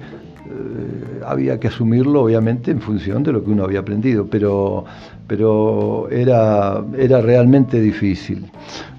había 1.27 1.59
que 1.59 1.69
asumirlo, 1.69 2.23
obviamente, 2.23 2.71
en 2.71 2.81
función 2.81 3.23
de 3.23 3.33
lo 3.33 3.45
que 3.45 3.51
uno 3.51 3.65
había 3.65 3.81
aprendido, 3.81 4.27
pero, 4.27 4.85
pero 5.27 6.09
era, 6.11 6.83
era 6.97 7.21
realmente 7.21 7.81
difícil. 7.81 8.51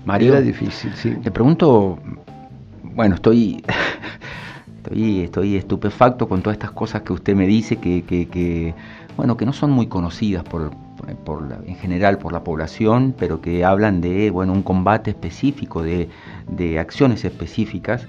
Mario, 0.06 0.34
era 0.34 0.42
difícil, 0.42 0.92
sí. 0.96 1.16
Le 1.24 1.32
pregunto, 1.32 2.00
bueno, 2.96 3.16
estoy, 3.16 3.64
estoy, 4.84 5.22
estoy 5.22 5.56
estupefacto 5.56 6.28
con 6.28 6.42
todas 6.42 6.56
estas 6.56 6.72
cosas 6.72 7.02
que 7.04 7.14
usted 7.14 7.36
me 7.36 7.48
dice, 7.48 7.78
que, 7.78 8.04
que, 8.04 8.28
que 8.28 8.74
bueno, 9.18 9.38
que 9.38 9.46
no 9.46 9.54
son 9.54 9.72
muy 9.72 9.88
conocidas 9.88 10.44
por, 10.44 10.72
en 11.08 11.76
general 11.76 12.18
por 12.18 12.34
la 12.34 12.44
población, 12.44 13.14
pero 13.18 13.42
que 13.42 13.66
hablan 13.66 14.02
de 14.02 14.30
bueno, 14.32 14.54
un 14.54 14.64
combate 14.64 15.12
específico, 15.12 15.84
de, 15.84 16.10
acciones 16.80 17.26
específicas. 17.26 18.08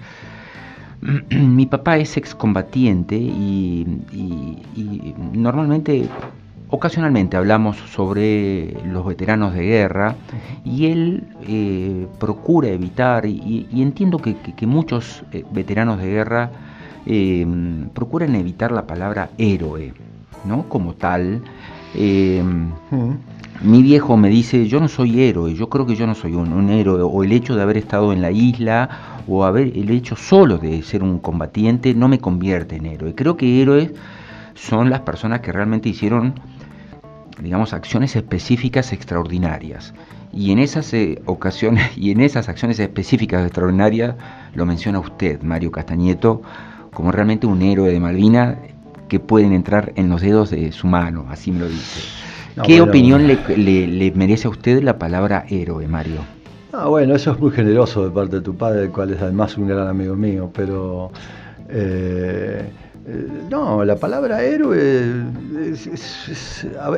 Mi 1.30 1.66
papá 1.66 1.98
es 1.98 2.16
excombatiente 2.16 3.16
y, 3.16 4.02
y, 4.12 5.14
normalmente, 5.32 6.08
ocasionalmente 6.70 7.36
hablamos 7.36 7.76
sobre 7.76 8.74
los 8.84 9.06
veteranos 9.06 9.54
de 9.54 9.62
guerra 9.62 10.16
y 10.64 10.86
él 10.86 11.24
eh, 11.46 12.06
procura 12.18 12.68
evitar, 12.68 13.26
y, 13.26 13.68
entiendo 13.72 14.18
que, 14.18 14.66
muchos 14.66 15.22
eh, 15.32 15.44
veteranos 15.52 15.98
de 15.98 16.06
guerra 16.06 16.50
eh, 17.06 17.46
procuran 17.92 18.34
evitar 18.34 18.72
la 18.72 18.86
palabra 18.86 19.30
héroe, 19.36 19.92
¿no? 20.44 20.68
Como 20.68 20.94
tal, 20.94 21.42
Em, 21.94 22.72
mi 23.62 23.82
viejo 23.82 24.16
me 24.16 24.28
dice, 24.28 24.66
yo 24.66 24.80
no 24.80 24.88
soy 24.88 25.22
héroe, 25.22 25.54
yo 25.54 25.68
creo 25.68 25.86
que 25.86 25.94
yo 25.94 26.06
no 26.06 26.14
soy 26.14 26.34
un, 26.34 26.68
héroe, 26.70 27.02
o 27.02 27.22
el 27.22 27.32
hecho 27.32 27.54
de 27.54 27.62
haber 27.62 27.76
estado 27.76 28.12
en 28.12 28.20
la 28.20 28.30
isla, 28.30 29.22
o 29.28 29.44
haber, 29.44 29.68
el 29.76 29.90
hecho 29.90 30.16
solo 30.16 30.58
de 30.58 30.82
ser 30.82 31.02
un 31.02 31.18
combatiente 31.18 31.94
no 31.94 32.08
me 32.08 32.18
convierte 32.18 32.76
en 32.76 32.86
héroe. 32.86 33.14
Creo 33.14 33.36
que 33.36 33.62
héroes 33.62 33.92
son 34.54 34.90
las 34.90 35.00
personas 35.00 35.40
que 35.40 35.52
realmente 35.52 35.88
hicieron, 35.88 36.34
digamos, 37.40 37.72
acciones 37.72 38.16
específicas 38.16 38.92
extraordinarias. 38.92 39.94
Y 40.32 40.50
en 40.50 40.58
esas 40.58 40.92
eh, 40.92 41.22
ocasiones, 41.26 41.92
y 41.96 42.10
en 42.10 42.20
esas 42.20 42.48
acciones 42.48 42.78
específicas 42.80 43.44
extraordinarias, 43.44 44.16
lo 44.54 44.66
menciona 44.66 44.98
usted, 44.98 45.42
Mario 45.42 45.70
Castañeto, 45.70 46.42
como 46.92 47.12
realmente 47.12 47.46
un 47.46 47.62
héroe 47.62 47.90
de 47.90 48.00
Malvina 48.00 48.58
que 49.14 49.20
pueden 49.20 49.52
entrar 49.52 49.92
en 49.94 50.08
los 50.08 50.22
dedos 50.22 50.50
de 50.50 50.72
su 50.72 50.88
mano, 50.88 51.26
así 51.28 51.52
me 51.52 51.60
lo 51.60 51.68
dice. 51.68 52.00
¿Qué 52.64 52.80
opinión 52.80 53.28
le, 53.28 54.12
merece 54.16 54.48
a 54.48 54.50
usted 54.50 54.82
la 54.82 54.98
palabra 54.98 55.46
héroe, 55.48 55.86
Mario? 55.86 56.22
Ah, 56.72 56.88
bueno, 56.88 57.14
eso 57.14 57.30
es 57.30 57.38
muy 57.38 57.52
generoso 57.52 58.04
de 58.04 58.10
parte 58.10 58.36
de 58.36 58.42
tu 58.42 58.56
padre, 58.56 58.82
el 58.82 58.90
cual 58.90 59.12
es 59.12 59.22
además 59.22 59.56
un 59.56 59.68
gran 59.68 59.86
amigo 59.86 60.16
mío, 60.16 60.50
pero 60.52 61.12
eh, 61.68 62.68
eh, 63.06 63.28
no, 63.48 63.84
la 63.84 63.94
palabra 63.94 64.42
héroe 64.42 65.22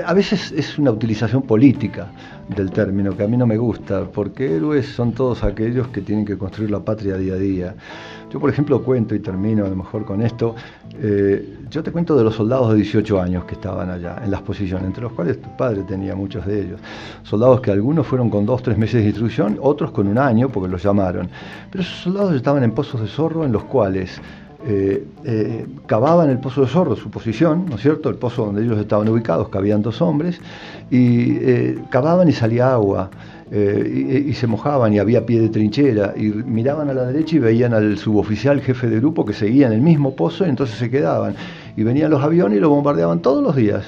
a 0.06 0.14
veces 0.14 0.52
es 0.52 0.78
una 0.78 0.92
utilización 0.92 1.42
política 1.42 2.10
del 2.48 2.70
término 2.70 3.14
que 3.14 3.24
a 3.24 3.28
mí 3.28 3.36
no 3.36 3.46
me 3.46 3.58
gusta, 3.58 4.04
porque 4.04 4.56
héroes 4.56 4.86
son 4.86 5.12
todos 5.12 5.44
aquellos 5.44 5.88
que 5.88 6.00
tienen 6.00 6.24
que 6.24 6.38
construir 6.38 6.70
la 6.70 6.80
patria 6.80 7.18
día 7.18 7.34
a 7.34 7.36
día. 7.36 7.74
Yo, 8.30 8.40
por 8.40 8.50
ejemplo, 8.50 8.82
cuento 8.82 9.14
y 9.14 9.20
termino 9.20 9.64
a 9.64 9.68
lo 9.68 9.76
mejor 9.76 10.04
con 10.04 10.20
esto. 10.20 10.54
Eh, 11.00 11.58
yo 11.70 11.82
te 11.82 11.92
cuento 11.92 12.16
de 12.16 12.24
los 12.24 12.34
soldados 12.34 12.70
de 12.70 12.76
18 12.76 13.20
años 13.20 13.44
que 13.44 13.54
estaban 13.54 13.88
allá, 13.88 14.20
en 14.24 14.30
las 14.30 14.42
posiciones, 14.42 14.86
entre 14.86 15.02
los 15.02 15.12
cuales 15.12 15.40
tu 15.40 15.56
padre 15.56 15.82
tenía 15.82 16.14
muchos 16.16 16.44
de 16.44 16.62
ellos. 16.62 16.80
Soldados 17.22 17.60
que 17.60 17.70
algunos 17.70 18.06
fueron 18.06 18.28
con 18.28 18.44
dos, 18.44 18.62
tres 18.62 18.76
meses 18.76 19.02
de 19.02 19.08
instrucción, 19.08 19.58
otros 19.60 19.92
con 19.92 20.08
un 20.08 20.18
año, 20.18 20.48
porque 20.48 20.68
los 20.68 20.82
llamaron. 20.82 21.28
Pero 21.70 21.82
esos 21.82 21.98
soldados 21.98 22.34
estaban 22.34 22.64
en 22.64 22.72
pozos 22.72 23.00
de 23.00 23.06
zorro 23.06 23.44
en 23.44 23.52
los 23.52 23.64
cuales 23.64 24.20
eh, 24.68 25.06
eh, 25.24 25.64
cavaban 25.86 26.28
el 26.28 26.38
pozo 26.40 26.62
de 26.62 26.66
zorro, 26.66 26.96
su 26.96 27.08
posición, 27.08 27.66
¿no 27.68 27.76
es 27.76 27.82
cierto? 27.82 28.08
El 28.08 28.16
pozo 28.16 28.46
donde 28.46 28.64
ellos 28.64 28.76
estaban 28.78 29.08
ubicados, 29.08 29.48
cabían 29.48 29.80
dos 29.80 30.02
hombres, 30.02 30.40
y 30.90 31.36
eh, 31.36 31.78
cavaban 31.88 32.28
y 32.28 32.32
salía 32.32 32.72
agua. 32.72 33.10
y, 33.48 34.32
se 34.34 34.48
mojaban 34.48 34.92
y 34.92 34.98
había 34.98 35.24
pie 35.24 35.40
de 35.40 35.48
trinchera 35.48 36.14
y 36.16 36.32
miraban 36.32 36.90
a 36.90 36.94
la 36.94 37.04
derecha 37.04 37.36
y 37.36 37.38
veían 37.38 37.74
al 37.74 37.96
suboficial 37.96 38.60
jefe 38.60 38.88
de 38.88 38.96
grupo 38.98 39.24
que 39.24 39.34
seguía 39.34 39.68
en 39.68 39.72
el 39.72 39.82
mismo 39.82 40.16
pozo 40.16 40.44
y 40.44 40.48
entonces 40.48 40.76
se 40.76 40.90
quedaban 40.90 41.36
y 41.76 41.82
venían 41.82 42.10
los 42.10 42.22
aviones 42.22 42.58
y 42.58 42.60
lo 42.60 42.70
bombardeaban 42.70 43.20
todos 43.20 43.42
los 43.42 43.54
días. 43.54 43.84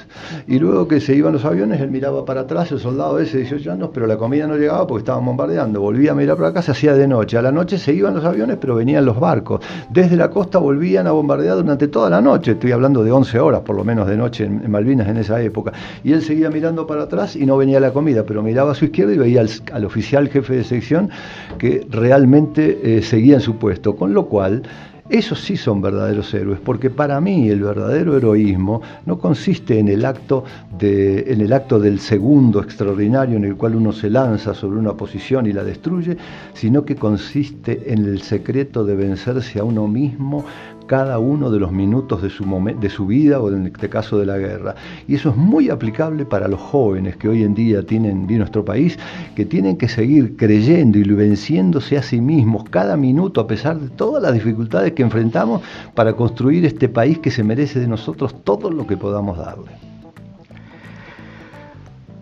Y 0.47 0.59
luego 0.59 0.87
que 0.87 1.01
se 1.01 1.15
iban 1.15 1.33
los 1.33 1.43
aviones, 1.43 1.81
él 1.81 1.89
miraba 1.89 2.23
para 2.23 2.41
atrás, 2.41 2.71
el 2.71 2.79
soldado 2.79 3.19
ese 3.19 3.37
de 3.37 3.43
18 3.43 3.71
años, 3.71 3.89
pero 3.93 4.05
la 4.05 4.17
comida 4.17 4.47
no 4.47 4.55
llegaba 4.55 4.85
porque 4.85 5.01
estaban 5.01 5.25
bombardeando. 5.25 5.81
Volvía 5.81 6.11
a 6.11 6.15
mirar 6.15 6.37
para 6.37 6.49
acá, 6.49 6.61
se 6.61 6.71
hacía 6.71 6.93
de 6.93 7.07
noche. 7.07 7.37
A 7.37 7.41
la 7.41 7.51
noche 7.51 7.77
se 7.77 7.93
iban 7.93 8.13
los 8.13 8.23
aviones, 8.23 8.57
pero 8.61 8.75
venían 8.75 9.05
los 9.05 9.19
barcos. 9.19 9.61
Desde 9.89 10.15
la 10.15 10.29
costa 10.29 10.59
volvían 10.59 11.07
a 11.07 11.11
bombardear 11.11 11.57
durante 11.57 11.87
toda 11.87 12.09
la 12.09 12.21
noche. 12.21 12.51
Estoy 12.51 12.71
hablando 12.71 13.03
de 13.03 13.11
11 13.11 13.39
horas, 13.39 13.61
por 13.61 13.75
lo 13.75 13.83
menos, 13.83 14.07
de 14.07 14.17
noche 14.17 14.45
en, 14.45 14.69
Malvinas 14.69 15.07
en 15.07 15.17
esa 15.17 15.41
época. 15.41 15.73
Y 16.03 16.13
él 16.13 16.21
seguía 16.21 16.49
mirando 16.49 16.85
para 16.85 17.03
atrás 17.03 17.35
y 17.35 17.45
no 17.45 17.57
venía 17.57 17.79
la 17.79 17.91
comida, 17.91 18.23
pero 18.23 18.43
miraba 18.43 18.71
a 18.71 18.75
su 18.75 18.85
izquierda 18.85 19.13
y 19.13 19.17
veía 19.17 19.43
al, 19.73 19.85
oficial 19.85 20.29
jefe 20.29 20.57
de 20.57 20.63
sección 20.63 21.09
que 21.57 21.87
realmente 21.89 22.97
eh, 22.97 23.01
seguía 23.01 23.35
en 23.35 23.41
su 23.41 23.55
puesto. 23.55 23.95
Con 23.95 24.13
lo 24.13 24.27
cual, 24.27 24.63
esos 25.09 25.41
sí 25.41 25.57
son 25.57 25.81
verdaderos 25.81 26.33
héroes, 26.33 26.59
porque 26.59 26.89
para 26.89 27.19
mí 27.19 27.49
el 27.49 27.63
verdadero 27.63 28.15
heroísmo 28.15 28.81
no 29.05 29.17
consiste 29.17 29.79
en 29.79 29.87
el 29.87 30.05
acto 30.05 30.43
del 30.79 31.99
segundo 31.99 32.61
extraordinario 32.61 33.37
en 33.37 33.45
el 33.45 33.55
cual 33.55 33.75
uno 33.75 33.91
se 33.91 34.09
lanza 34.09 34.53
sobre 34.53 34.79
una 34.79 34.93
posición 34.93 35.47
y 35.47 35.53
la 35.53 35.63
destruye, 35.63 36.15
sino 36.53 36.85
que 36.85 36.95
consiste 36.95 37.91
en 37.91 38.05
el 38.05 38.21
secreto 38.21 38.85
de 38.85 38.95
vencerse 38.95 39.59
a 39.59 39.63
uno 39.63 39.87
mismo 39.87 40.45
cada 40.89 41.19
uno 41.19 41.51
de 41.51 41.59
los 41.59 41.71
minutos 41.71 42.23
de 42.23 42.31
su, 42.31 42.43
de 42.79 42.89
su 42.89 43.05
vida 43.05 43.39
o 43.39 43.53
en 43.53 43.67
este 43.67 43.89
caso 43.89 44.17
de 44.17 44.25
la 44.25 44.39
guerra. 44.39 44.73
Y 45.07 45.13
eso 45.13 45.29
es 45.29 45.35
muy 45.35 45.69
aplicable 45.69 46.25
para 46.25 46.47
los 46.47 46.59
jóvenes 46.59 47.15
que 47.15 47.29
hoy 47.29 47.43
en 47.43 47.53
día 47.53 47.83
tienen 47.83 48.27
en 48.27 48.37
nuestro 48.39 48.65
país, 48.65 48.97
que 49.35 49.45
tienen 49.45 49.77
que 49.77 49.87
seguir 49.87 50.35
creyendo 50.35 50.97
y 50.97 51.03
venciéndose 51.03 51.95
a 51.95 52.01
sí 52.01 52.19
mismos 52.19 52.63
cada 52.71 52.97
minuto 52.97 53.39
a 53.39 53.45
pesar 53.45 53.79
de 53.79 53.89
todas 53.89 54.23
las 54.23 54.33
dificultades 54.33 54.93
que 54.93 55.03
enfrentamos 55.03 55.61
para 55.93 56.13
construir 56.13 56.65
este 56.65 56.89
país 56.89 57.19
que 57.19 57.29
se 57.29 57.43
merece 57.43 57.79
de 57.79 57.87
nosotros 57.87 58.43
todo 58.43 58.71
lo 58.71 58.87
que 58.87 58.97
podamos 58.97 59.37
darle. 59.37 59.69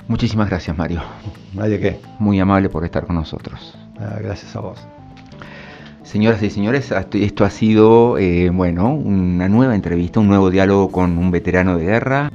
Muchísimas 0.10 0.50
gracias, 0.50 0.78
Mario. 0.78 1.04
Nadie 1.54 1.80
qué. 1.80 2.02
Muy 2.20 2.38
amable 2.42 2.68
por 2.68 2.84
estar 2.84 3.06
con 3.06 3.16
nosotros. 3.16 3.78
Ah, 3.98 4.18
gracias 4.22 4.54
a 4.58 4.60
vos. 4.60 4.97
Señoras 6.08 6.42
y 6.42 6.50
señores, 6.50 6.94
esto 7.12 7.44
ha 7.44 7.50
sido, 7.50 8.18
eh, 8.18 8.50
bueno, 8.50 8.94
una 8.94 9.50
nueva 9.50 9.76
entrevista, 9.76 10.22
un 10.22 10.30
nuevo 10.30 10.50
diálogo 10.50 10.90
con 10.90 11.18
un 11.18 11.32
veterano 11.32 11.78
de 11.78 11.84
guerra. 11.84 12.32